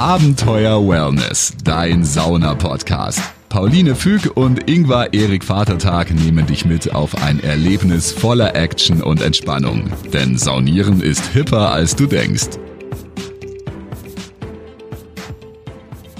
Abenteuer 0.00 0.88
Wellness, 0.88 1.52
dein 1.62 2.04
Sauna-Podcast. 2.04 3.20
Pauline 3.50 3.94
Füg 3.94 4.34
und 4.34 4.66
Ingvar 4.66 5.12
Erik 5.12 5.44
Vatertag 5.44 6.10
nehmen 6.10 6.46
dich 6.46 6.64
mit 6.64 6.94
auf 6.94 7.22
ein 7.22 7.38
Erlebnis 7.44 8.10
voller 8.10 8.56
Action 8.56 9.02
und 9.02 9.20
Entspannung. 9.20 9.92
Denn 10.10 10.38
Saunieren 10.38 11.02
ist 11.02 11.26
hipper, 11.34 11.70
als 11.70 11.96
du 11.96 12.06
denkst. 12.06 12.48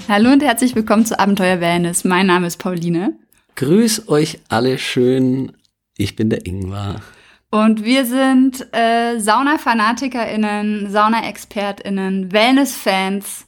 Hallo 0.07 0.31
und 0.31 0.43
herzlich 0.43 0.75
willkommen 0.75 1.07
zu 1.07 1.19
Abenteuer 1.19 1.59
Wellness. 1.59 2.03
Mein 2.03 2.27
Name 2.27 2.45
ist 2.45 2.57
Pauline. 2.57 3.17
Grüß 3.55 4.09
euch 4.09 4.41
alle 4.47 4.77
schön. 4.77 5.53
Ich 5.97 6.15
bin 6.15 6.29
der 6.29 6.45
Ingvar. 6.45 7.01
Und 7.49 7.83
wir 7.83 8.05
sind 8.05 8.63
äh, 8.73 9.17
Sauna-FanatikerInnen, 9.17 10.91
Sauna-ExpertInnen, 10.91 12.31
Wellness-Fans 12.31 13.47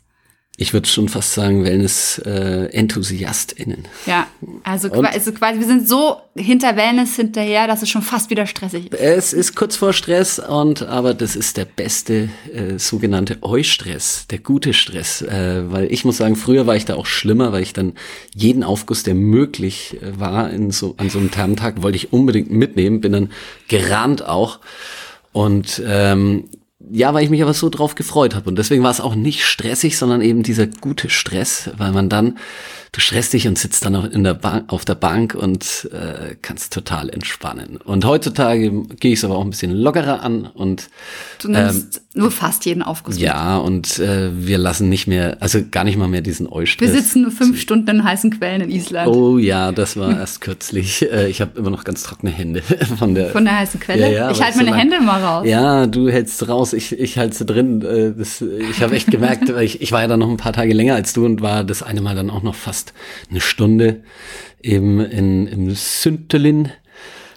ich 0.56 0.72
würde 0.72 0.88
schon 0.88 1.10
fast 1.10 1.34
sagen, 1.34 1.64
Wellness-EnthusiastInnen. 1.64 3.86
Äh, 3.86 4.10
ja, 4.10 4.28
also, 4.64 4.92
also 4.92 5.32
quasi, 5.32 5.60
wir 5.60 5.66
sind 5.66 5.90
so 5.90 6.18
hinter 6.36 6.76
Wellness 6.76 7.16
hinterher, 7.16 7.66
dass 7.66 7.82
es 7.82 7.90
schon 7.90 8.04
fast 8.04 8.30
wieder 8.30 8.46
stressig 8.46 8.94
ist. 8.94 9.00
Es 9.00 9.34
ist 9.34 9.56
kurz 9.56 9.76
vor 9.76 9.94
Stress 9.94 10.38
und 10.38 10.84
aber 10.84 11.16
das 11.16 11.36
ist 11.36 11.58
der 11.58 11.66
beste 11.66 12.30
äh, 12.54 12.78
sogenannte 12.78 13.42
Eustress, 13.42 14.28
der 14.28 14.38
gute 14.38 14.74
Stress. 14.74 15.24
Äh, 15.24 15.72
weil 15.72 15.92
ich 15.92 16.06
muss 16.06 16.18
sagen, 16.18 16.36
früher 16.36 16.68
war 16.68 16.76
ich 16.76 16.86
da 16.86 16.94
auch 16.96 17.08
schlimmer, 17.08 17.52
weil 17.52 17.64
ich 17.64 17.74
dann 17.74 17.94
jeden 18.36 18.64
Aufguss, 18.64 19.02
der 19.02 19.16
möglich 19.16 19.98
äh, 20.04 20.20
war 20.20 20.52
in 20.52 20.70
so, 20.70 20.94
an 20.98 21.10
so 21.10 21.18
einem 21.18 21.32
Thermtag, 21.32 21.82
wollte 21.82 21.96
ich 21.96 22.14
unbedingt 22.14 22.52
mitnehmen, 22.52 23.02
bin 23.02 23.14
dann 23.14 23.32
gerannt 23.70 24.24
auch. 24.24 24.60
Und 25.32 25.82
ähm, 25.84 26.44
ja, 26.92 27.14
weil 27.14 27.24
ich 27.24 27.30
mich 27.30 27.42
aber 27.42 27.54
so 27.54 27.70
drauf 27.70 27.96
gefreut 27.96 28.36
habe. 28.36 28.50
Und 28.50 28.58
deswegen 28.58 28.84
war 28.84 28.92
es 28.92 29.02
auch 29.02 29.16
nicht 29.16 29.46
stressig, 29.46 29.98
sondern 29.98 30.22
eben 30.22 30.44
dieser 30.44 30.68
gute 30.68 31.10
Stress, 31.10 31.70
weil 31.78 31.92
man 31.92 32.10
dann 32.10 32.36
du 32.94 33.02
stresst 33.02 33.34
dich 33.34 33.48
und 33.48 33.58
sitzt 33.58 33.84
dann 33.86 33.96
in 34.12 34.24
der 34.24 34.36
Bank, 34.36 34.72
auf 34.72 34.86
der 34.86 34.96
Bank 34.96 35.34
und 35.34 35.90
äh, 35.92 36.36
kannst 36.42 36.74
total 36.74 37.10
entspannen. 37.10 37.78
Und 37.78 38.06
heutzutage 38.06 38.72
gehe 39.00 39.12
ich 39.12 39.20
es 39.20 39.26
aber 39.26 39.36
auch 39.36 39.44
ein 39.44 39.50
bisschen 39.50 39.72
lockerer 39.72 40.22
an 40.22 40.46
und 40.46 40.90
du 41.42 41.50
nimmst 41.50 41.98
ähm, 41.98 42.22
nur 42.22 42.32
fast 42.32 42.66
jeden 42.66 42.84
Aufguss. 42.84 43.20
Ja, 43.20 43.58
und 43.58 43.98
äh, 43.98 44.30
wir 44.34 44.60
lassen 44.60 44.90
nicht 44.90 45.08
mehr, 45.08 45.38
also 45.40 45.60
gar 45.70 45.84
nicht 45.84 45.98
mal 45.98 46.08
mehr 46.08 46.22
diesen 46.22 46.48
Eustress. 46.48 46.94
Wir 46.94 47.02
sitzen 47.02 47.24
nur 47.24 47.32
fünf 47.32 47.60
Stunden 47.60 47.90
in 47.90 48.04
heißen 48.04 48.30
Quellen 48.38 48.62
in 48.62 48.70
Island. 48.70 49.08
Oh 49.08 49.40
ja, 49.40 49.72
das 49.72 49.98
war 49.98 50.12
erst 50.20 50.42
kürzlich. 50.42 51.02
Äh, 51.02 51.30
ich 51.30 51.42
habe 51.42 51.58
immer 51.58 51.72
noch 51.72 51.86
ganz 51.86 52.04
trockene 52.04 52.32
Hände 52.32 52.62
von 53.00 53.16
der 53.16 53.32
von 53.32 53.44
der 53.44 53.58
heißen 53.58 53.80
Quelle. 53.80 54.02
Ja, 54.02 54.26
ja, 54.26 54.32
ich 54.32 54.44
halte 54.44 54.58
meine 54.58 54.70
so 54.70 54.78
Hände 54.78 55.02
mal 55.02 55.20
raus. 55.20 55.48
Ja, 55.48 55.88
du 55.88 56.10
hältst 56.10 56.38
sie 56.38 56.46
raus, 56.74 56.92
ich, 56.92 57.00
ich 57.00 57.18
halte 57.18 57.46
drin. 57.46 57.82
Äh, 57.82 58.14
das, 58.18 58.42
ich 58.42 58.82
habe 58.82 58.96
echt 58.96 59.10
gemerkt, 59.10 59.50
ich, 59.62 59.82
ich 59.82 59.92
war 59.92 60.02
ja 60.02 60.08
dann 60.08 60.20
noch 60.20 60.30
ein 60.30 60.38
paar 60.38 60.54
Tage 60.54 60.74
länger 60.74 60.96
als 60.96 61.14
du 61.14 61.26
und 61.26 61.42
war 61.42 61.64
das 61.64 61.82
eine 61.82 62.02
Mal 62.02 62.16
dann 62.16 62.30
auch 62.30 62.44
noch 62.44 62.56
fast 62.56 62.74
fast 62.74 62.94
eine 63.30 63.40
Stunde 63.40 64.02
eben 64.62 65.00
in, 65.00 65.46
im 65.46 65.72
Süntelin 65.76 66.72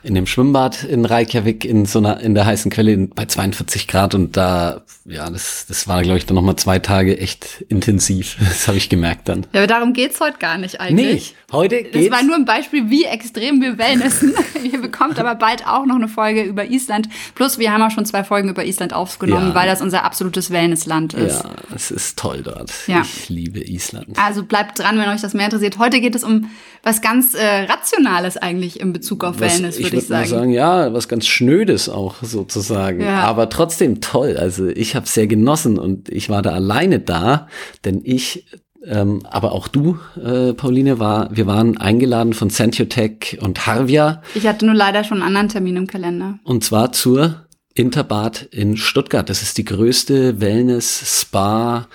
in 0.06 0.14
dem 0.14 0.26
Schwimmbad 0.26 0.84
in 0.84 1.04
Reykjavik 1.04 1.64
in 1.64 1.84
so 1.84 1.98
einer 1.98 2.20
in 2.20 2.34
der 2.34 2.46
heißen 2.46 2.70
Quelle 2.70 2.96
bei 3.08 3.26
42 3.26 3.88
Grad 3.88 4.14
und 4.14 4.36
da 4.36 4.82
ja 5.04 5.28
das 5.28 5.66
das 5.66 5.88
war 5.88 6.02
glaube 6.02 6.18
ich 6.18 6.26
dann 6.26 6.36
noch 6.36 6.42
mal 6.42 6.56
zwei 6.56 6.78
Tage 6.78 7.18
echt 7.18 7.64
intensiv. 7.68 8.36
Das 8.56 8.68
habe 8.68 8.78
ich 8.78 8.88
gemerkt 8.88 9.28
dann. 9.28 9.46
Ja 9.52 9.60
aber 9.60 9.66
darum 9.66 9.92
geht's 9.92 10.20
heute 10.20 10.38
gar 10.38 10.56
nicht 10.56 10.80
eigentlich. 10.80 11.34
Nee, 11.34 11.54
heute 11.56 11.82
geht's 11.82 12.08
das 12.08 12.10
war 12.10 12.22
nur 12.22 12.36
ein 12.36 12.44
Beispiel 12.44 12.88
wie 12.88 13.04
extrem 13.04 13.60
wir 13.60 13.76
wellnessen 13.78 14.34
ihr 14.62 14.80
bekommt 14.80 15.18
aber 15.18 15.34
bald 15.34 15.66
auch 15.66 15.84
noch 15.84 15.96
eine 15.96 16.08
Folge 16.08 16.42
über 16.42 16.64
Island. 16.64 17.08
Plus 17.34 17.58
wir 17.58 17.72
haben 17.72 17.82
auch 17.82 17.90
schon 17.90 18.06
zwei 18.06 18.22
Folgen 18.22 18.48
über 18.48 18.64
Island 18.64 18.94
aufgenommen 18.94 19.48
ja. 19.48 19.54
weil 19.54 19.66
das 19.66 19.82
unser 19.82 20.04
absolutes 20.04 20.50
Wellnessland 20.50 21.14
ist. 21.14 21.42
Ja 21.42 21.50
es 21.74 21.90
ist 21.90 22.18
toll 22.18 22.42
dort. 22.42 22.72
Ja. 22.86 23.02
ich 23.02 23.28
liebe 23.28 23.60
Island. 23.60 24.16
Also 24.18 24.44
bleibt 24.44 24.78
dran 24.78 24.98
wenn 24.98 25.08
euch 25.08 25.20
das 25.20 25.34
mehr 25.34 25.46
interessiert. 25.46 25.78
Heute 25.78 26.00
geht 26.00 26.14
es 26.14 26.22
um 26.22 26.50
was 26.86 27.02
ganz 27.02 27.34
äh, 27.34 27.64
rationales 27.64 28.36
eigentlich 28.36 28.78
in 28.78 28.92
Bezug 28.92 29.24
auf 29.24 29.40
was, 29.40 29.54
Wellness 29.54 29.82
würde 29.82 29.96
ich 29.96 30.06
sagen. 30.06 30.28
sagen, 30.28 30.50
ja, 30.52 30.92
was 30.92 31.08
ganz 31.08 31.26
Schnödes 31.26 31.88
auch 31.88 32.22
sozusagen. 32.22 33.00
Ja. 33.00 33.24
Aber 33.24 33.48
trotzdem 33.48 34.00
toll. 34.00 34.36
Also 34.38 34.68
ich 34.68 34.94
habe 34.94 35.08
sehr 35.08 35.26
genossen 35.26 35.80
und 35.80 36.08
ich 36.08 36.30
war 36.30 36.42
da 36.42 36.52
alleine 36.52 37.00
da, 37.00 37.48
denn 37.84 38.02
ich 38.04 38.46
ähm, 38.86 39.22
aber 39.28 39.50
auch 39.50 39.66
du, 39.66 39.98
äh, 40.24 40.52
Pauline, 40.52 41.00
war, 41.00 41.36
wir 41.36 41.48
waren 41.48 41.76
eingeladen 41.76 42.34
von 42.34 42.50
Sentiotech 42.50 43.38
und 43.40 43.66
Harvia. 43.66 44.22
Ich 44.36 44.46
hatte 44.46 44.64
nur 44.64 44.76
leider 44.76 45.02
schon 45.02 45.18
einen 45.18 45.26
anderen 45.26 45.48
Termin 45.48 45.74
im 45.74 45.86
Kalender. 45.88 46.38
Und 46.44 46.62
zwar 46.62 46.92
zur 46.92 47.46
Interbad 47.74 48.42
in 48.52 48.76
Stuttgart. 48.76 49.28
Das 49.28 49.42
ist 49.42 49.58
die 49.58 49.64
größte 49.64 50.40
Wellness-Spa- 50.40 51.88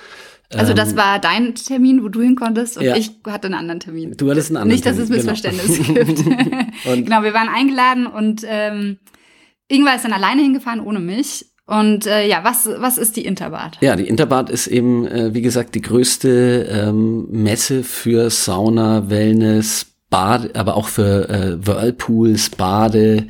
also 0.56 0.74
das 0.74 0.92
ähm, 0.92 0.98
war 0.98 1.20
dein 1.20 1.56
Termin, 1.56 2.04
wo 2.04 2.10
du 2.10 2.22
hin 2.22 2.36
konntest 2.36 2.78
und 2.78 2.84
ja. 2.84 2.96
ich 2.96 3.12
hatte 3.28 3.48
einen 3.48 3.56
anderen 3.56 3.80
Termin. 3.80 4.16
Du 4.18 4.30
hattest 4.30 4.50
einen 4.50 4.58
anderen 4.58 4.76
Nicht, 4.76 4.86
dass 4.86 4.98
es 4.98 5.10
Missverständnis 5.10 5.88
genau. 5.88 6.04
gibt. 6.04 7.06
genau, 7.06 7.24
wir 7.24 7.34
waren 7.34 7.50
eingeladen 7.50 8.08
und 8.08 8.44
ähm, 8.46 8.98
Ingwer 9.68 9.96
ist 9.96 10.06
dann 10.06 10.14
alleine 10.14 10.42
hingefahren 10.42 10.82
ohne 10.82 11.00
mich. 11.00 11.46
Und 11.66 12.06
äh, 12.06 12.28
ja, 12.28 12.44
was, 12.44 12.68
was 12.78 12.98
ist 12.98 13.16
die 13.16 13.24
Interbad? 13.24 13.78
Ja, 13.80 13.96
die 13.96 14.08
Interbad 14.08 14.50
ist 14.50 14.68
eben, 14.68 15.08
äh, 15.08 15.34
wie 15.34 15.42
gesagt, 15.42 15.74
die 15.74 15.82
größte 15.82 16.68
ähm, 16.70 17.28
Messe 17.32 17.84
für 17.84 18.30
Sauna, 18.30 19.10
Wellness, 19.10 19.86
Bad, 20.10 20.58
aber 20.58 20.76
auch 20.76 20.90
für 20.90 21.30
äh, 21.30 21.66
Whirlpools, 21.66 22.50
Bade, 22.50 23.28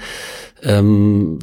ähm, 0.63 1.37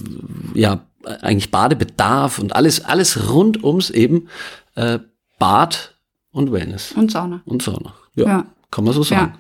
ja, 0.54 0.84
eigentlich 1.04 1.52
Badebedarf 1.52 2.40
und 2.40 2.56
alles, 2.56 2.84
alles 2.84 3.30
rund 3.32 3.62
ums 3.62 3.90
eben 3.90 4.28
äh, 4.74 4.98
Bad 5.38 5.96
und 6.30 6.52
Wellness. 6.52 6.92
Und 6.92 7.10
Sauna. 7.10 7.42
Und 7.44 7.62
Sauna. 7.62 7.94
Ja. 8.14 8.26
ja. 8.26 8.46
Kann 8.70 8.84
man 8.84 8.92
so 8.92 9.02
sagen. 9.02 9.32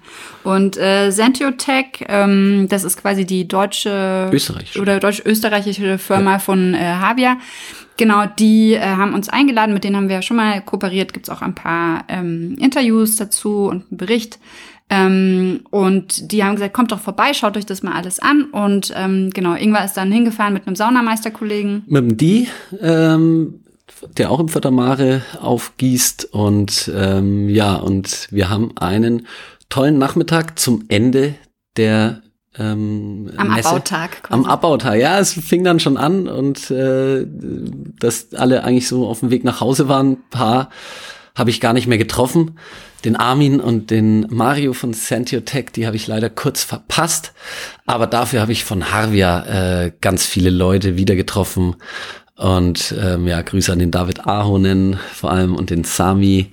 Ja. 0.44 0.50
Und 0.50 0.78
äh, 0.78 1.10
Sentiotech, 1.10 2.06
ähm, 2.08 2.66
das 2.70 2.82
ist 2.82 2.96
quasi 2.96 3.26
die 3.26 3.46
deutsche 3.46 4.30
österreichische 4.32 4.80
oder 4.80 5.00
deutsch-österreichische 5.00 5.98
Firma 5.98 6.32
ja. 6.32 6.38
von 6.38 6.72
äh, 6.72 6.78
Havia. 6.78 7.36
Genau, 7.98 8.24
die 8.38 8.72
äh, 8.72 8.80
haben 8.80 9.12
uns 9.12 9.28
eingeladen, 9.28 9.74
mit 9.74 9.84
denen 9.84 9.96
haben 9.96 10.08
wir 10.08 10.16
ja 10.16 10.22
schon 10.22 10.38
mal 10.38 10.62
kooperiert. 10.62 11.12
Gibt's 11.12 11.28
auch 11.28 11.42
ein 11.42 11.54
paar 11.54 12.04
ähm, 12.08 12.56
Interviews 12.58 13.16
dazu 13.16 13.66
und 13.66 13.84
einen 13.90 13.98
Bericht. 13.98 14.38
Ähm, 14.88 15.60
und 15.70 16.32
die 16.32 16.42
haben 16.42 16.54
gesagt, 16.54 16.72
kommt 16.72 16.92
doch 16.92 17.00
vorbei, 17.00 17.34
schaut 17.34 17.58
euch 17.58 17.66
das 17.66 17.82
mal 17.82 17.92
alles 17.92 18.20
an. 18.20 18.44
Und 18.44 18.94
ähm, 18.96 19.30
genau, 19.34 19.54
Ingwer 19.54 19.84
ist 19.84 19.94
dann 19.98 20.10
hingefahren 20.10 20.54
mit 20.54 20.66
einem 20.66 20.76
Saunameisterkollegen. 20.76 21.82
Mit 21.86 22.02
dem 22.02 22.16
Die, 22.16 22.48
ähm, 22.80 23.60
der 24.16 24.30
auch 24.30 24.40
im 24.40 24.48
Fördermare 24.48 25.22
aufgießt. 25.40 26.26
Und 26.32 26.90
ähm, 26.94 27.48
ja, 27.48 27.74
und 27.76 28.28
wir 28.30 28.50
haben 28.50 28.76
einen 28.76 29.26
tollen 29.68 29.98
Nachmittag 29.98 30.58
zum 30.58 30.84
Ende 30.88 31.34
der 31.76 32.22
ähm, 32.58 33.30
am 33.36 33.54
Messe. 33.54 33.68
Abbautag. 33.68 34.22
Quasi. 34.22 34.34
Am 34.34 34.44
Abbautag, 34.44 34.98
ja, 34.98 35.18
es 35.18 35.32
fing 35.32 35.64
dann 35.64 35.80
schon 35.80 35.96
an 35.96 36.28
und 36.28 36.70
äh, 36.70 37.26
dass 37.98 38.34
alle 38.34 38.64
eigentlich 38.64 38.88
so 38.88 39.06
auf 39.06 39.20
dem 39.20 39.30
Weg 39.30 39.44
nach 39.44 39.60
Hause 39.60 39.88
waren, 39.88 40.12
ein 40.12 40.30
paar 40.30 40.70
habe 41.34 41.50
ich 41.50 41.60
gar 41.60 41.72
nicht 41.72 41.86
mehr 41.86 41.98
getroffen. 41.98 42.58
Den 43.04 43.14
Armin 43.14 43.60
und 43.60 43.92
den 43.92 44.26
Mario 44.28 44.72
von 44.72 44.92
Santiotech, 44.92 45.66
die 45.70 45.86
habe 45.86 45.94
ich 45.94 46.08
leider 46.08 46.30
kurz 46.30 46.64
verpasst. 46.64 47.32
Aber 47.86 48.08
dafür 48.08 48.40
habe 48.40 48.50
ich 48.50 48.64
von 48.64 48.90
Harvia 48.90 49.84
äh, 49.84 49.92
ganz 50.00 50.26
viele 50.26 50.50
Leute 50.50 50.96
wieder 50.96 51.14
getroffen. 51.14 51.76
Und 52.38 52.94
ähm, 52.96 53.26
ja, 53.26 53.42
Grüße 53.42 53.72
an 53.72 53.80
den 53.80 53.90
David 53.90 54.26
Ahonen 54.26 54.96
vor 55.12 55.32
allem 55.32 55.56
und 55.56 55.70
den 55.70 55.82
Sami. 55.82 56.50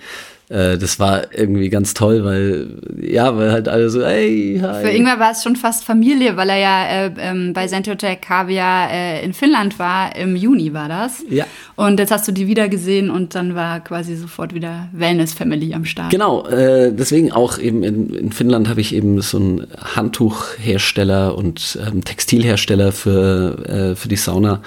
Äh, 0.49 0.77
das 0.77 0.99
war 0.99 1.33
irgendwie 1.33 1.69
ganz 1.69 1.93
toll, 1.93 2.23
weil 2.23 2.67
ja, 3.01 3.35
weil 3.35 3.51
halt 3.51 3.67
alle 3.67 3.89
so, 3.89 4.05
hey, 4.05 4.59
hi. 4.61 4.83
Für 4.83 4.89
Ingmar 4.89 5.19
war 5.19 5.31
es 5.31 5.43
schon 5.43 5.55
fast 5.55 5.83
Familie, 5.83 6.37
weil 6.37 6.49
er 6.49 6.57
ja 6.57 6.85
äh, 6.85 7.11
ähm, 7.17 7.53
bei 7.53 7.67
Sentotech 7.67 8.21
Kaviar 8.21 8.91
äh, 8.91 9.25
in 9.25 9.33
Finnland 9.33 9.79
war. 9.79 10.15
Im 10.15 10.35
Juni 10.35 10.73
war 10.73 10.87
das. 10.87 11.23
Ja. 11.29 11.45
Und 11.75 11.99
jetzt 11.99 12.11
hast 12.11 12.27
du 12.27 12.31
die 12.31 12.47
wieder 12.47 12.69
gesehen 12.69 13.09
und 13.09 13.33
dann 13.33 13.55
war 13.55 13.79
quasi 13.79 14.15
sofort 14.15 14.53
wieder 14.53 14.89
Wellness 14.91 15.33
Family 15.33 15.73
am 15.73 15.83
Start. 15.85 16.11
Genau, 16.11 16.45
äh, 16.47 16.93
deswegen 16.93 17.31
auch 17.31 17.57
eben 17.57 17.83
in, 17.83 18.13
in 18.13 18.31
Finnland 18.31 18.69
habe 18.69 18.81
ich 18.81 18.93
eben 18.93 19.21
so 19.21 19.37
einen 19.37 19.67
Handtuchhersteller 19.95 21.35
und 21.35 21.79
ähm, 21.85 22.03
Textilhersteller 22.03 22.91
für, 22.91 23.67
äh, 23.67 23.95
für 23.95 24.07
die 24.07 24.15
Sauna 24.15 24.61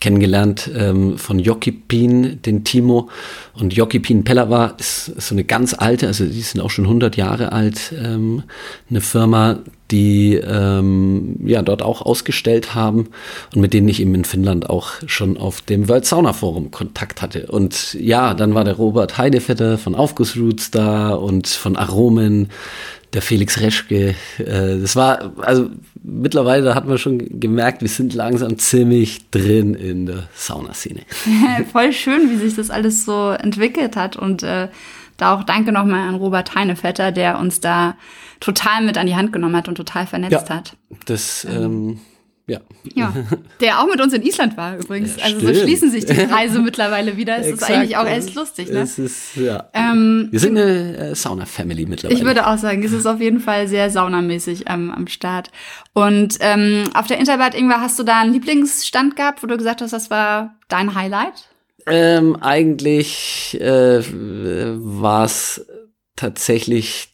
kennengelernt 0.00 0.70
ähm, 0.76 1.16
von 1.16 1.38
Jokipin, 1.38 2.42
den 2.42 2.64
Timo. 2.64 3.08
Und 3.54 3.74
Jokipin 3.74 4.24
Pellava 4.24 4.74
ist 4.78 5.12
so 5.26 5.34
eine 5.34 5.44
ganz 5.44 5.74
alte, 5.74 6.06
also 6.06 6.24
die 6.24 6.40
sind 6.40 6.60
auch 6.60 6.70
schon 6.70 6.84
100 6.84 7.16
Jahre 7.16 7.52
alt, 7.52 7.92
ähm, 7.96 8.42
eine 8.90 9.00
Firma, 9.00 9.58
die 9.90 10.34
ähm, 10.34 11.36
ja 11.44 11.62
dort 11.62 11.82
auch 11.82 12.02
ausgestellt 12.02 12.74
haben 12.74 13.08
und 13.54 13.60
mit 13.60 13.74
denen 13.74 13.88
ich 13.88 14.00
eben 14.00 14.14
in 14.14 14.24
Finnland 14.24 14.70
auch 14.70 14.92
schon 15.06 15.36
auf 15.36 15.60
dem 15.60 15.88
World 15.88 16.06
Sauna 16.06 16.32
Forum 16.32 16.70
Kontakt 16.70 17.20
hatte. 17.22 17.46
Und 17.46 17.94
ja, 17.94 18.34
dann 18.34 18.54
war 18.54 18.64
der 18.64 18.74
Robert 18.74 19.18
Heidevetter 19.18 19.78
von 19.78 19.94
Aufgussroots 19.94 20.70
da 20.70 21.10
und 21.10 21.46
von 21.46 21.76
Aromen, 21.76 22.48
der 23.12 23.22
Felix 23.22 23.60
Reschke. 23.60 24.14
Äh, 24.38 24.78
das 24.80 24.96
war, 24.96 25.32
also 25.38 25.68
mittlerweile 26.02 26.74
hat 26.74 26.86
man 26.86 26.98
schon 26.98 27.40
gemerkt, 27.40 27.82
wir 27.82 27.88
sind 27.88 28.14
langsam 28.14 28.58
ziemlich 28.58 29.30
drin 29.30 29.74
in 29.74 30.06
der 30.06 30.28
Saunaszene. 30.34 31.02
Voll 31.72 31.92
schön, 31.92 32.30
wie 32.30 32.36
sich 32.36 32.56
das 32.56 32.70
alles 32.70 33.04
so 33.04 33.30
entwickelt 33.30 33.96
hat 33.96 34.16
und 34.16 34.42
äh, 34.42 34.68
da 35.22 35.34
auch 35.34 35.44
danke 35.44 35.72
nochmal 35.72 36.08
an 36.08 36.16
Robert 36.16 36.54
Heinevetter, 36.54 37.12
der 37.12 37.38
uns 37.38 37.60
da 37.60 37.96
total 38.40 38.84
mit 38.84 38.98
an 38.98 39.06
die 39.06 39.16
Hand 39.16 39.32
genommen 39.32 39.56
hat 39.56 39.68
und 39.68 39.76
total 39.76 40.06
vernetzt 40.06 40.48
ja, 40.48 40.56
hat. 40.56 40.76
Das, 41.06 41.46
ähm, 41.48 42.00
ja. 42.48 42.60
Ja, 42.94 43.14
der 43.60 43.80
auch 43.80 43.86
mit 43.86 44.00
uns 44.00 44.12
in 44.12 44.22
Island 44.22 44.56
war 44.56 44.76
übrigens. 44.76 45.16
Ja, 45.16 45.26
also 45.26 45.38
so 45.40 45.54
schließen 45.54 45.92
sich 45.92 46.04
die 46.04 46.14
Kreise 46.26 46.58
mittlerweile 46.58 47.16
wieder. 47.16 47.38
Es 47.38 47.46
ist 47.46 47.62
eigentlich 47.62 47.96
auch 47.96 48.04
echt 48.04 48.34
lustig, 48.34 48.68
ne? 48.68 48.80
Es 48.80 48.98
ist, 48.98 49.36
ja. 49.36 49.68
Ähm, 49.72 50.28
Wir 50.32 50.40
sind 50.40 50.58
eine 50.58 50.96
äh, 50.96 51.14
Sauna-Family 51.14 51.86
mittlerweile. 51.86 52.18
Ich 52.18 52.26
würde 52.26 52.48
auch 52.48 52.58
sagen, 52.58 52.82
es 52.82 52.92
ist 52.92 53.06
auf 53.06 53.20
jeden 53.20 53.38
Fall 53.38 53.68
sehr 53.68 53.90
saunamäßig 53.90 54.64
ähm, 54.68 54.90
am 54.90 55.06
Start. 55.06 55.50
Und 55.94 56.38
ähm, 56.40 56.90
auf 56.94 57.06
der 57.06 57.18
Interbad, 57.18 57.54
Ingwer, 57.54 57.80
hast 57.80 57.98
du 58.00 58.02
da 58.02 58.20
einen 58.20 58.32
Lieblingsstand 58.32 59.14
gehabt, 59.14 59.44
wo 59.44 59.46
du 59.46 59.56
gesagt 59.56 59.80
hast, 59.80 59.92
das 59.92 60.10
war 60.10 60.56
dein 60.66 60.96
Highlight? 60.96 61.51
Ähm, 61.86 62.36
eigentlich 62.40 63.58
äh, 63.60 64.02
war 64.04 65.24
es 65.24 65.66
tatsächlich 66.16 67.08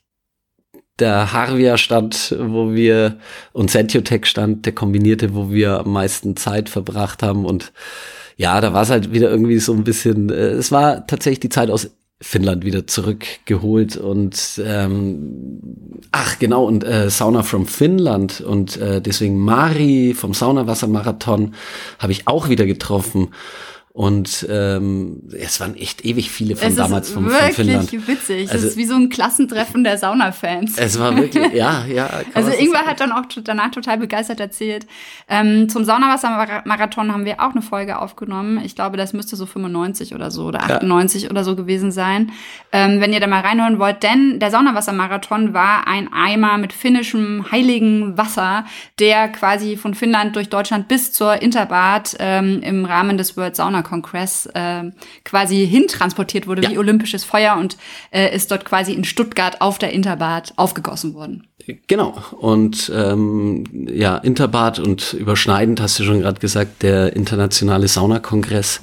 der 0.99 1.33
Harvia-Stand, 1.33 2.37
wo 2.39 2.73
wir, 2.73 3.19
und 3.53 3.71
Sentiotech-Stand, 3.71 4.67
der 4.67 4.75
kombinierte, 4.75 5.35
wo 5.35 5.51
wir 5.51 5.81
am 5.81 5.93
meisten 5.93 6.37
Zeit 6.37 6.69
verbracht 6.69 7.23
haben. 7.23 7.45
Und 7.45 7.73
ja, 8.37 8.61
da 8.61 8.73
war 8.73 8.83
es 8.83 8.91
halt 8.91 9.13
wieder 9.13 9.31
irgendwie 9.31 9.59
so 9.59 9.73
ein 9.73 9.85
bisschen, 9.85 10.31
äh, 10.31 10.51
es 10.51 10.73
war 10.73 11.07
tatsächlich 11.07 11.41
die 11.41 11.49
Zeit 11.49 11.71
aus 11.71 11.91
Finnland 12.21 12.65
wieder 12.65 12.85
zurückgeholt 12.85 13.97
und 13.97 14.61
ähm, 14.65 15.61
ach 16.11 16.41
genau 16.41 16.65
und 16.65 16.83
äh, 16.83 17.11
Sauna 17.11 17.45
from 17.45 17.67
Finnland 17.69 18.41
und 18.41 18.77
äh, 18.77 19.01
deswegen 19.01 19.39
Mari 19.39 20.15
vom 20.15 20.35
Saunawassermarathon 20.35 21.55
habe 22.01 22.11
ich 22.11 22.27
auch 22.27 22.49
wieder 22.49 22.67
getroffen 22.67 23.29
und 23.99 24.47
ähm, 24.49 25.25
es 25.37 25.59
waren 25.59 25.75
echt 25.75 26.05
ewig 26.05 26.31
viele 26.31 26.55
von 26.55 26.69
es 26.69 26.77
damals 26.77 27.11
vom, 27.11 27.29
von 27.29 27.53
Finnland. 27.53 27.91
Wirklich 27.91 28.07
witzig. 28.07 28.49
Also, 28.49 28.65
es 28.65 28.73
ist 28.73 28.77
wie 28.77 28.85
so 28.85 28.95
ein 28.95 29.09
Klassentreffen 29.09 29.83
der 29.83 29.99
Sauna-Fans. 29.99 30.79
Es 30.79 31.01
war 31.01 31.17
wirklich, 31.17 31.53
ja, 31.53 31.85
ja. 31.85 32.09
Also 32.33 32.53
Ingwer 32.53 32.87
hat 32.87 33.01
dann 33.01 33.11
auch 33.11 33.25
danach 33.43 33.73
total 33.73 33.99
begeistert 33.99 34.39
erzählt. 34.39 34.87
Ähm, 35.27 35.69
zum 35.69 35.83
Saunawasser-Marathon 35.83 37.13
haben 37.13 37.25
wir 37.25 37.41
auch 37.41 37.51
eine 37.51 37.61
Folge 37.61 37.99
aufgenommen. 37.99 38.63
Ich 38.65 38.77
glaube, 38.77 38.97
das 38.97 39.15
müsste 39.15 39.35
so 39.35 39.47
95 39.47 40.15
oder 40.15 40.31
so 40.31 40.45
oder 40.45 40.63
98 40.63 41.25
ja. 41.25 41.31
oder 41.31 41.43
so 41.43 41.57
gewesen 41.57 41.91
sein. 41.91 42.31
Ähm, 42.71 43.01
wenn 43.01 43.13
ihr 43.13 43.19
da 43.19 43.27
mal 43.27 43.41
reinhören 43.41 43.81
wollt, 43.81 44.05
denn 44.05 44.39
der 44.39 44.53
Saunawasser-Marathon 44.53 45.55
war 45.55 45.89
ein 45.89 46.09
Eimer 46.13 46.57
mit 46.59 46.73
finnischem 46.73 47.51
heiligen 47.51 48.17
Wasser, 48.17 48.65
der 49.01 49.27
quasi 49.27 49.77
von 49.77 49.95
Finnland 49.95 50.37
durch 50.37 50.51
Deutschland 50.51 50.87
bis 50.87 51.13
zur 51.13 51.43
Interbad 51.43 52.15
ähm, 52.21 52.61
im 52.63 52.85
Rahmen 52.85 53.19
des 53.19 53.37
World 53.37 53.57
Sauna 53.57 53.88
Kongress 53.89 54.47
äh, 54.55 54.85
quasi 55.25 55.67
hintransportiert 55.67 56.47
wurde 56.47 56.63
ja. 56.63 56.71
wie 56.71 56.79
olympisches 56.79 57.25
Feuer 57.25 57.57
und 57.57 57.77
äh, 58.11 58.35
ist 58.35 58.51
dort 58.51 58.65
quasi 58.65 58.93
in 58.93 59.05
Stuttgart 59.05 59.61
auf 59.61 59.79
der 59.79 59.93
Interbad 59.93 60.53
aufgegossen 60.57 61.15
worden. 61.15 61.47
Genau. 61.87 62.15
Und 62.39 62.91
ähm, 62.95 63.65
ja, 63.93 64.17
Interbad 64.17 64.79
und 64.79 65.13
überschneidend 65.13 65.81
hast 65.81 65.99
du 65.99 66.05
schon 66.05 66.21
gerade 66.21 66.41
gesagt, 66.41 66.83
der 66.83 67.15
internationale 67.15 67.89
Saunakongress 67.89 68.81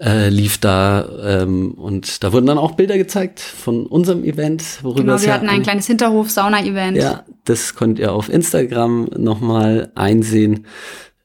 äh, 0.00 0.28
lief 0.28 0.58
da 0.58 1.08
ähm, 1.22 1.72
und 1.72 2.22
da 2.22 2.32
wurden 2.32 2.46
dann 2.46 2.58
auch 2.58 2.72
Bilder 2.72 2.96
gezeigt 2.98 3.40
von 3.40 3.86
unserem 3.86 4.24
Event, 4.24 4.82
worüber 4.82 5.00
genau, 5.02 5.22
wir 5.22 5.32
hatten 5.32 5.48
ein 5.48 5.62
kleines 5.62 5.86
Hinterhof-Sauna-Event. 5.86 6.96
Ja, 6.96 7.24
das 7.44 7.74
könnt 7.74 7.98
ihr 7.98 8.12
auf 8.12 8.28
Instagram 8.28 9.08
nochmal 9.16 9.90
einsehen. 9.94 10.66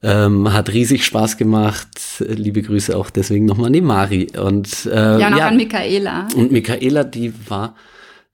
Ähm, 0.05 0.51
hat 0.51 0.73
riesig 0.73 1.05
Spaß 1.05 1.37
gemacht. 1.37 1.87
Liebe 2.19 2.61
Grüße 2.61 2.95
auch 2.95 3.09
deswegen 3.09 3.45
nochmal 3.45 3.67
an 3.67 3.73
die 3.73 3.81
Mari. 3.81 4.27
Und, 4.37 4.85
äh, 4.85 5.19
ja, 5.19 5.29
noch 5.29 5.37
ja, 5.37 5.47
an 5.47 5.55
Michaela. 5.55 6.27
Und 6.35 6.51
Michaela, 6.51 7.05
die 7.05 7.33
war 7.47 7.75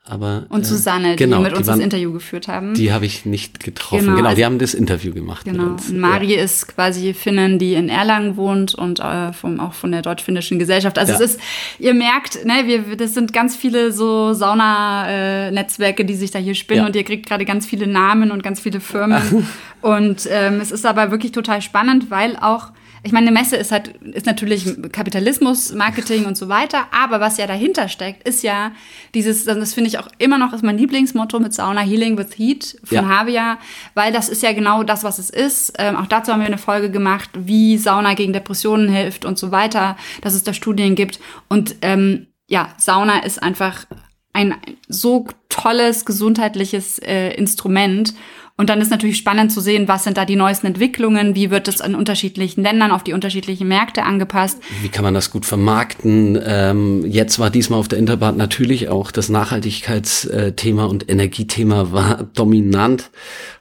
aber 0.10 0.46
und 0.50 0.66
Susanne, 0.66 1.16
genau, 1.16 1.38
die 1.38 1.44
mit 1.44 1.54
uns 1.54 1.62
die 1.62 1.68
waren, 1.68 1.80
das 1.80 1.84
Interview 1.84 2.12
geführt 2.12 2.48
haben. 2.48 2.74
Die 2.74 2.92
habe 2.92 3.06
ich 3.06 3.26
nicht 3.26 3.60
getroffen. 3.60 4.06
Genau, 4.06 4.18
genau 4.18 4.34
die 4.34 4.44
haben 4.44 4.58
das 4.58 4.74
Interview 4.74 5.14
gemacht. 5.14 5.46
Genau. 5.46 5.64
Und 5.64 5.96
Mari 5.96 6.36
ja. 6.36 6.42
ist 6.42 6.68
quasi 6.68 7.14
Finnin, 7.14 7.60
die 7.60 7.76
in 7.76 7.90
Erlangen 7.90 8.36
wohnt 8.36 8.74
und 8.74 9.00
äh, 9.00 9.34
vom, 9.34 9.60
auch 9.60 9.74
von 9.74 9.92
der 9.92 10.02
deutsch-finnischen 10.02 10.58
Gesellschaft. 10.58 10.98
Also 10.98 11.14
ja. 11.14 11.20
es 11.20 11.36
ist, 11.36 11.42
ihr 11.78 11.94
merkt, 11.94 12.44
ne, 12.44 12.64
wir, 12.66 12.96
das 12.98 13.14
sind 13.14 13.34
ganz 13.34 13.56
viele 13.56 13.92
so 13.92 14.34
Sauna-Netzwerke, 14.34 16.04
die 16.06 16.16
sich 16.16 16.32
da 16.32 16.40
hier 16.40 16.56
spinnen 16.56 16.84
ja. 16.84 16.88
und 16.88 16.96
ihr 16.96 17.04
kriegt 17.04 17.28
gerade 17.28 17.46
ganz 17.46 17.68
viele 17.68 17.86
Namen 17.86 18.32
und 18.32 18.42
ganz 18.42 18.60
viele 18.60 18.80
Firmen. 18.80 19.48
und 19.82 20.28
ähm, 20.32 20.60
es 20.60 20.72
ist 20.72 20.88
aber 20.88 21.12
wirklich 21.12 21.34
total 21.34 21.62
spannend, 21.62 22.10
weil 22.10 22.36
auch 22.36 22.72
ich 23.04 23.12
meine, 23.12 23.28
eine 23.28 23.40
Messe 23.40 23.56
ist 23.56 23.72
halt, 23.72 23.96
ist 24.02 24.26
natürlich 24.26 24.66
Kapitalismus, 24.92 25.74
Marketing 25.74 26.26
und 26.26 26.38
so 26.38 26.50
weiter, 26.50 26.88
aber 26.92 27.20
was 27.20 27.38
ja 27.38 27.48
dahinter 27.48 27.88
steckt, 27.88 28.28
ist 28.28 28.44
ja 28.44 28.72
dieses, 29.14 29.46
das 29.46 29.74
finde 29.74 29.90
ich 29.90 30.00
auch 30.00 30.08
immer 30.18 30.38
noch, 30.38 30.54
ist 30.54 30.64
mein 30.64 30.78
Lieblingsmotto 30.78 31.40
mit 31.40 31.54
Sauna 31.54 31.82
Healing 31.82 32.18
with 32.18 32.38
Heat 32.38 32.78
von 32.84 32.96
ja. 32.96 33.08
Havia, 33.08 33.58
weil 33.94 34.12
das 34.12 34.30
ist 34.30 34.44
ja 34.44 34.54
genau 34.54 34.84
das, 34.84 35.04
was 35.04 35.20
es 35.20 35.30
ist. 35.30 35.74
Ähm, 35.78 35.96
auch 35.96 36.08
dazu 36.08 36.32
haben 36.32 36.40
wir 36.40 36.48
eine 36.48 36.58
Folge 36.58 36.92
gemacht, 36.92 37.30
wie 37.34 37.78
Sauna 37.78 38.14
gegen 38.14 38.34
Depressionen 38.34 38.90
hilft 38.90 39.26
und 39.26 39.38
so 39.38 39.52
weiter, 39.52 39.98
dass 40.22 40.34
es 40.34 40.44
da 40.44 40.54
Studien 40.54 40.96
gibt. 40.96 41.20
Und 41.48 41.76
ähm, 41.82 42.28
ja, 42.48 42.70
Sauna 42.78 43.24
ist 43.24 43.42
einfach 43.42 43.86
ein 44.34 44.56
so 44.88 45.28
tolles 45.50 46.06
gesundheitliches 46.06 47.00
äh, 47.00 47.34
Instrument. 47.34 48.14
Und 48.60 48.70
dann 48.70 48.82
ist 48.82 48.92
natürlich 48.92 49.16
spannend 49.16 49.54
zu 49.54 49.62
sehen, 49.62 49.88
was 49.88 50.04
sind 50.04 50.18
da 50.18 50.26
die 50.26 50.36
neuesten 50.36 50.68
Entwicklungen, 50.68 51.34
wie 51.34 51.50
wird 51.50 51.70
es 51.70 51.80
in 51.80 51.96
unterschiedlichen 51.96 52.62
Ländern 52.62 52.92
auf 52.92 53.06
die 53.06 53.14
unterschiedlichen 53.14 53.70
Märkte 53.70 54.04
angepasst. 54.04 54.58
Wie 54.82 54.90
kann 54.90 55.06
man 55.06 55.14
das 55.14 55.32
gut 55.32 55.46
vermarkten? 55.46 56.38
Ähm, 56.46 57.06
jetzt 57.06 57.40
war 57.40 57.52
diesmal 57.52 57.80
auf 57.80 57.88
der 57.88 58.00
Interbahn 58.00 58.36
natürlich 58.36 58.90
auch 58.90 59.12
das 59.12 59.30
Nachhaltigkeitsthema 59.30 60.84
und 60.84 61.10
Energiethema 61.10 61.94
war 61.94 62.24
dominant, 62.34 63.12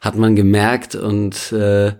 hat 0.00 0.16
man 0.16 0.34
gemerkt. 0.34 0.96
Und 0.96 1.52
äh, 1.52 1.92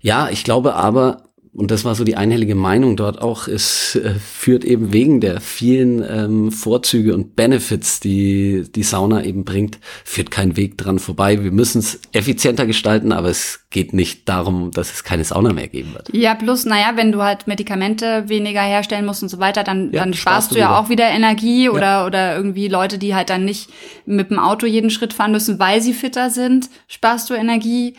ja, 0.00 0.28
ich 0.28 0.42
glaube 0.42 0.74
aber, 0.74 1.22
und 1.56 1.70
das 1.70 1.84
war 1.84 1.94
so 1.94 2.02
die 2.02 2.16
einhellige 2.16 2.56
Meinung 2.56 2.96
dort 2.96 3.22
auch, 3.22 3.46
es 3.46 3.94
äh, 3.94 4.14
führt 4.14 4.64
eben 4.64 4.92
wegen 4.92 5.20
der 5.20 5.40
vielen 5.40 6.02
ähm, 6.02 6.50
Vorzüge 6.50 7.14
und 7.14 7.36
Benefits, 7.36 8.00
die 8.00 8.64
die 8.74 8.82
Sauna 8.82 9.22
eben 9.22 9.44
bringt, 9.44 9.78
führt 10.04 10.32
kein 10.32 10.56
Weg 10.56 10.76
dran 10.78 10.98
vorbei. 10.98 11.44
Wir 11.44 11.52
müssen 11.52 11.78
es 11.78 12.00
effizienter 12.12 12.66
gestalten, 12.66 13.12
aber 13.12 13.28
es 13.28 13.66
geht 13.70 13.92
nicht 13.92 14.28
darum, 14.28 14.72
dass 14.72 14.92
es 14.92 15.04
keine 15.04 15.22
Sauna 15.22 15.52
mehr 15.52 15.68
geben 15.68 15.94
wird. 15.94 16.12
Ja, 16.12 16.34
plus, 16.34 16.64
naja, 16.64 16.92
wenn 16.96 17.12
du 17.12 17.22
halt 17.22 17.46
Medikamente 17.46 18.28
weniger 18.28 18.62
herstellen 18.62 19.06
musst 19.06 19.22
und 19.22 19.28
so 19.28 19.38
weiter, 19.38 19.62
dann, 19.62 19.92
ja, 19.92 20.00
dann 20.00 20.12
sparst 20.12 20.50
du 20.50 20.56
ja 20.56 20.70
wieder. 20.70 20.78
auch 20.80 20.88
wieder 20.88 21.08
Energie 21.08 21.68
oder, 21.68 21.80
ja. 21.82 22.06
oder 22.06 22.36
irgendwie 22.36 22.66
Leute, 22.66 22.98
die 22.98 23.14
halt 23.14 23.30
dann 23.30 23.44
nicht 23.44 23.70
mit 24.06 24.30
dem 24.30 24.40
Auto 24.40 24.66
jeden 24.66 24.90
Schritt 24.90 25.12
fahren 25.12 25.30
müssen, 25.30 25.60
weil 25.60 25.80
sie 25.80 25.92
fitter 25.92 26.30
sind, 26.30 26.68
sparst 26.88 27.30
du 27.30 27.34
Energie. 27.34 27.94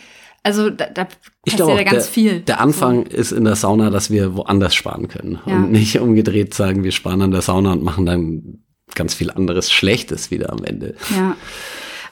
Also 0.46 0.70
da, 0.70 0.86
da 0.86 1.08
ich 1.44 1.56
glaube, 1.56 1.72
ja 1.72 1.82
ganz 1.82 2.04
der, 2.04 2.14
viel. 2.14 2.40
Der 2.42 2.62
Anfang 2.62 3.08
so. 3.10 3.18
ist 3.18 3.32
in 3.32 3.46
der 3.46 3.56
Sauna, 3.56 3.90
dass 3.90 4.12
wir 4.12 4.36
woanders 4.36 4.76
sparen 4.76 5.08
können 5.08 5.40
ja. 5.48 5.56
und 5.56 5.72
nicht 5.72 6.00
umgedreht 6.00 6.54
sagen, 6.54 6.84
wir 6.84 6.92
sparen 6.92 7.24
an 7.24 7.32
der 7.32 7.42
Sauna 7.42 7.74
und 7.74 7.82
machen 7.82 8.06
dann 8.06 8.60
ganz 8.94 9.16
viel 9.16 9.32
anderes 9.32 9.72
Schlechtes 9.72 10.30
wieder 10.30 10.54
am 10.54 10.64
Ende. 10.64 10.94
Ja. 11.16 11.36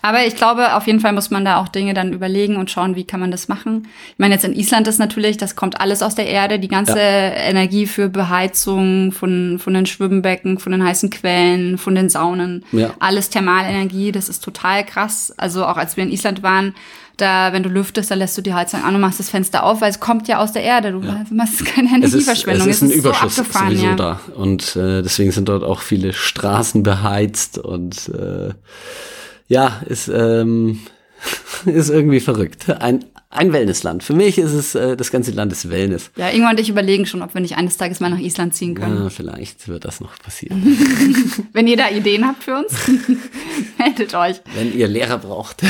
Aber 0.04 0.28
ich 0.28 0.36
glaube, 0.36 0.76
auf 0.76 0.86
jeden 0.86 1.00
Fall 1.00 1.14
muss 1.14 1.32
man 1.32 1.46
da 1.46 1.62
auch 1.62 1.70
Dinge 1.70 1.94
dann 1.94 2.12
überlegen 2.12 2.58
und 2.58 2.70
schauen, 2.70 2.98
wie 2.98 3.06
kann 3.06 3.22
man 3.22 3.32
das 3.32 3.48
machen. 3.48 3.88
Ich 4.12 4.20
meine, 4.20 4.34
jetzt 4.34 4.44
in 4.44 4.54
Island 4.54 4.86
ist 4.90 5.00
natürlich, 5.00 5.38
das 5.38 5.56
kommt 5.56 5.80
alles 5.80 6.04
aus 6.04 6.14
der 6.14 6.28
Erde, 6.28 6.60
die 6.60 6.68
ganze 6.68 7.00
ja. 7.00 7.32
Energie 7.32 7.88
für 7.88 8.10
Beheizung 8.10 9.14
von, 9.14 9.60
von 9.64 9.74
den 9.74 9.86
Schwimmbecken, 9.86 10.60
von 10.60 10.74
den 10.74 10.84
heißen 10.84 11.10
Quellen, 11.10 11.78
von 11.78 11.96
den 11.96 12.10
Saunen, 12.10 12.66
ja. 12.74 12.94
alles 13.00 13.30
Thermalenergie, 13.30 14.12
das 14.12 14.28
ist 14.28 14.44
total 14.44 14.86
krass. 14.86 15.34
Also 15.38 15.66
auch 15.66 15.78
als 15.78 15.96
wir 15.96 16.04
in 16.04 16.12
Island 16.12 16.44
waren, 16.44 16.76
da, 17.16 17.54
wenn 17.54 17.64
du 17.64 17.70
lüftest, 17.70 18.12
da 18.12 18.16
lässt 18.16 18.38
du 18.38 18.42
die 18.42 18.54
Heizung 18.54 18.84
an 18.84 18.96
und 18.96 19.00
machst 19.00 19.20
das 19.20 19.30
Fenster 19.30 19.64
auf, 19.64 19.80
weil 19.80 19.90
es 19.90 20.02
kommt 20.02 20.28
ja 20.28 20.40
aus 20.40 20.52
der 20.52 20.64
Erde. 20.64 20.92
Du 20.92 21.00
ja. 21.00 21.24
machst 21.32 21.64
keine 21.64 21.88
Energieverschwendung. 21.88 22.68
Es 22.68 22.82
ist, 22.82 22.82
es 22.82 22.90
ist 22.90 22.96
ein 22.96 23.00
Überschuss 23.00 23.36
so 23.38 23.44
sowieso 23.44 23.86
ja. 23.86 23.96
da. 23.96 24.20
Und 24.36 24.76
äh, 24.76 25.02
deswegen 25.02 25.32
sind 25.32 25.48
dort 25.48 25.64
auch 25.64 25.80
viele 25.80 26.12
Straßen 26.12 26.84
beheizt 26.84 27.58
und 27.58 28.10
äh, 28.10 28.50
ja, 29.48 29.82
ist 29.88 30.08
ähm, 30.08 30.80
ist 31.66 31.90
irgendwie 31.90 32.20
verrückt. 32.20 32.70
Ein, 32.70 33.06
ein 33.30 33.52
Wellnessland. 33.52 34.04
Für 34.04 34.14
mich 34.14 34.38
ist 34.38 34.52
es, 34.54 34.76
äh, 34.76 34.96
das 34.96 35.10
ganze 35.10 35.32
Land 35.32 35.52
ist 35.52 35.70
Wellness. 35.70 36.12
Ja, 36.18 36.30
irgendwann 36.30 36.52
und 36.52 36.60
ich 36.60 36.70
überlegen 36.70 37.06
schon, 37.06 37.22
ob 37.24 37.34
wir 37.34 37.42
nicht 37.42 37.58
eines 37.58 37.78
Tages 37.78 38.00
mal 38.00 38.10
nach 38.10 38.20
Island 38.20 38.54
ziehen 38.54 38.76
können. 38.76 39.04
Ja, 39.04 39.10
vielleicht 39.10 39.68
wird 39.68 39.86
das 39.86 40.02
noch 40.02 40.20
passieren. 40.20 40.62
Wenn 41.54 41.68
ihr 41.68 41.78
da 41.78 41.90
Ideen 41.90 42.28
habt 42.28 42.44
für 42.44 42.58
uns, 42.58 42.74
meldet 43.80 44.14
euch. 44.14 44.42
Wenn 44.54 44.78
ihr 44.78 44.88
Lehrer 44.88 45.18
braucht, 45.18 45.64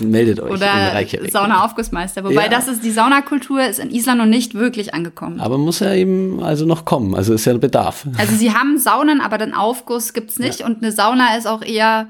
meldet 0.00 0.40
euch. 0.40 0.50
Oder 0.50 1.04
Sauna-Aufgussmeister. 1.30 2.24
Wobei 2.24 2.44
Ja. 2.44 2.48
das 2.48 2.66
ist, 2.68 2.82
die 2.84 2.90
Saunakultur 2.90 3.62
ist 3.64 3.78
in 3.78 3.90
Island 3.90 4.18
noch 4.18 4.26
nicht 4.26 4.54
wirklich 4.54 4.92
angekommen. 4.94 5.40
Aber 5.40 5.56
muss 5.58 5.80
ja 5.80 5.94
eben 5.94 6.42
also 6.42 6.66
noch 6.66 6.84
kommen. 6.84 7.14
Also 7.14 7.34
ist 7.34 7.44
ja 7.44 7.52
ein 7.52 7.60
Bedarf. 7.60 8.06
Also 8.18 8.34
sie 8.34 8.52
haben 8.52 8.78
Saunen, 8.78 9.20
aber 9.20 9.38
den 9.38 9.54
Aufguss 9.54 10.12
gibt's 10.14 10.38
nicht. 10.38 10.62
Und 10.62 10.82
eine 10.82 10.90
Sauna 10.92 11.36
ist 11.36 11.46
auch 11.46 11.62
eher, 11.62 12.08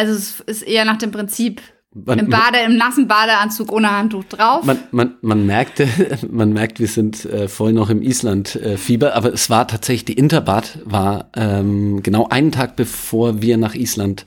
also 0.00 0.12
es 0.14 0.40
ist 0.40 0.62
eher 0.62 0.84
nach 0.84 0.98
dem 0.98 1.10
Prinzip 1.10 1.60
Man- 1.92 2.20
im 2.20 2.28
Bade, 2.28 2.58
im 2.64 2.76
nassen 2.76 3.08
Badeanzug 3.08 3.72
ohne 3.72 3.90
Handtuch 3.90 4.22
drauf. 4.24 4.64
Man, 4.64 4.78
man, 4.92 5.16
man 5.22 5.44
merkte, 5.44 5.88
man 6.30 6.52
merkt, 6.52 6.78
wir 6.78 6.86
sind 6.86 7.24
äh, 7.24 7.48
voll 7.48 7.72
noch 7.72 7.90
im 7.90 8.00
Island-Fieber, 8.00 9.14
aber 9.14 9.32
es 9.32 9.50
war 9.50 9.66
tatsächlich, 9.66 10.04
die 10.04 10.12
Interbad 10.12 10.78
war 10.84 11.30
ähm, 11.34 12.00
genau 12.02 12.28
einen 12.28 12.52
Tag 12.52 12.76
bevor 12.76 13.42
wir 13.42 13.56
nach 13.56 13.74
Island 13.74 14.24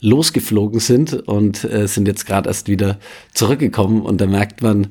losgeflogen 0.00 0.78
sind 0.80 1.14
und 1.14 1.64
äh, 1.64 1.88
sind 1.88 2.06
jetzt 2.06 2.26
gerade 2.26 2.50
erst 2.50 2.68
wieder 2.68 2.98
zurückgekommen 3.32 4.02
und 4.02 4.20
da 4.20 4.26
merkt 4.26 4.60
man, 4.60 4.88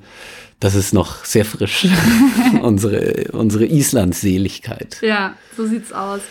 das 0.60 0.74
ist 0.74 0.94
noch 0.96 1.24
sehr 1.26 1.46
frisch, 1.46 1.88
unsere, 2.62 3.26
unsere 3.34 3.66
Island-Seligkeit. 3.66 4.98
ja, 5.02 5.36
so 5.56 5.68
sieht's 5.68 5.94
aus. 5.94 6.22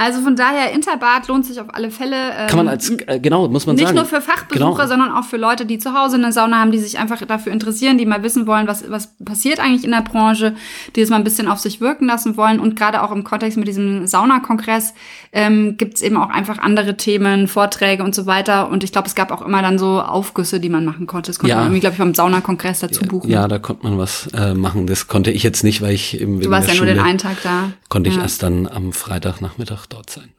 Also 0.00 0.20
von 0.20 0.36
daher, 0.36 0.72
Interbad 0.72 1.26
lohnt 1.26 1.44
sich 1.44 1.60
auf 1.60 1.74
alle 1.74 1.90
Fälle. 1.90 2.14
ähm, 2.38 2.46
Kann 2.46 2.56
man 2.58 2.68
als, 2.68 2.88
äh, 2.90 3.18
genau, 3.18 3.48
muss 3.48 3.66
man 3.66 3.74
Nicht 3.74 3.86
sagen. 3.86 3.96
nur 3.96 4.04
für 4.04 4.20
Fachbesucher, 4.20 4.70
Genau. 4.74 4.86
sondern 4.86 5.10
auch 5.12 5.24
für 5.24 5.36
Leute, 5.38 5.66
die 5.66 5.78
zu 5.78 5.92
Hause 5.92 6.16
eine 6.16 6.32
Sauna 6.32 6.60
haben, 6.60 6.70
die 6.70 6.78
sich 6.78 6.98
einfach 7.00 7.20
dafür 7.26 7.52
interessieren, 7.52 7.98
die 7.98 8.06
mal 8.06 8.22
wissen 8.22 8.46
wollen, 8.46 8.68
was, 8.68 8.88
was 8.88 9.08
passiert 9.24 9.58
eigentlich 9.58 9.82
in 9.82 9.90
der 9.90 10.02
Branche, 10.02 10.54
die 10.94 11.00
es 11.00 11.10
mal 11.10 11.16
ein 11.16 11.24
bisschen 11.24 11.48
auf 11.48 11.58
sich 11.58 11.80
wirken 11.80 12.06
lassen 12.06 12.36
wollen. 12.36 12.60
Und 12.60 12.76
gerade 12.76 13.02
auch 13.02 13.10
im 13.10 13.24
Kontext 13.24 13.58
mit 13.58 13.66
diesem 13.66 14.06
Saunakongress 14.06 14.94
ähm, 15.32 15.76
gibt 15.76 15.94
es 15.96 16.02
eben 16.02 16.16
auch 16.16 16.30
einfach 16.30 16.58
andere 16.58 16.96
Themen, 16.96 17.48
Vorträge 17.48 18.04
und 18.04 18.14
so 18.14 18.26
weiter. 18.26 18.70
Und 18.70 18.84
ich 18.84 18.92
glaube, 18.92 19.08
es 19.08 19.16
gab 19.16 19.32
auch 19.32 19.42
immer 19.42 19.62
dann 19.62 19.80
so 19.80 20.00
Aufgüsse, 20.00 20.60
die 20.60 20.68
man 20.68 20.84
machen 20.84 21.08
konnte. 21.08 21.30
Das 21.30 21.40
konnte 21.40 21.50
Ja. 21.50 21.56
man 21.56 21.64
irgendwie, 21.66 21.80
glaube 21.80 21.94
ich, 21.94 21.98
beim 21.98 22.14
Saunakongress 22.14 22.78
dazu 22.80 23.02
buchen. 23.02 23.28
Ja, 23.30 23.48
da 23.48 23.58
konnte 23.58 23.84
man 23.84 23.98
was 23.98 24.28
äh, 24.32 24.54
machen. 24.54 24.86
Das 24.86 25.08
konnte 25.08 25.32
ich 25.32 25.42
jetzt 25.42 25.64
nicht, 25.64 25.82
weil 25.82 25.92
ich 25.94 26.20
im 26.20 26.38
du 26.40 26.50
warst 26.50 26.68
ja 26.68 26.74
nur 26.76 26.86
den 26.86 27.00
einen 27.00 27.18
Tag 27.18 27.38
da. 27.42 27.72
konnte 27.88 28.10
ich 28.10 28.16
ja. 28.16 28.22
erst 28.22 28.44
dann 28.44 28.68
am 28.68 28.92
Freitagnachmittag 28.92 29.87
dort 29.88 30.10
sein. 30.10 30.32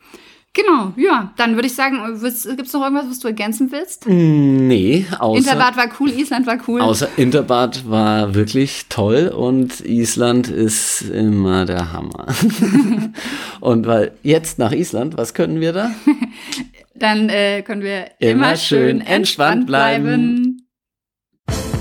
Genau, 0.54 0.94
ja. 0.98 1.32
Dann 1.38 1.56
würde 1.56 1.68
ich 1.68 1.76
sagen, 1.76 1.98
gibt 2.20 2.68
es 2.68 2.74
noch 2.74 2.82
irgendwas, 2.82 3.06
was 3.08 3.20
du 3.20 3.28
ergänzen 3.28 3.72
willst? 3.72 4.08
Nee, 4.08 5.06
außer, 5.20 5.38
Interbad 5.38 5.78
war 5.78 5.88
cool, 6.00 6.10
Island 6.10 6.48
war 6.48 6.58
cool. 6.68 6.82
außer 6.82 7.08
Interbad 7.18 7.88
war 7.88 8.34
wirklich 8.34 8.88
toll 8.90 9.28
und 9.28 9.82
Island 9.82 10.48
ist 10.50 11.02
immer 11.02 11.66
der 11.66 11.94
Hammer. 11.94 12.26
und 13.60 13.86
weil 13.86 14.12
jetzt 14.24 14.58
nach 14.58 14.72
Island, 14.72 15.18
was 15.18 15.34
können 15.36 15.62
wir 15.62 15.72
da? 15.72 15.92
Dann 16.96 17.30
äh, 17.30 17.62
können 17.62 17.82
wir 17.82 18.08
Immer 18.20 18.32
immer, 18.32 18.56
schön 18.58 18.80
schön 18.80 18.90
entspannt 19.02 19.10
entspannt 19.16 19.66
bleiben. 19.68 20.04
bleiben. 20.04 20.39